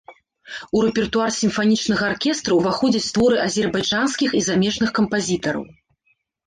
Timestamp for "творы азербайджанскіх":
3.19-4.29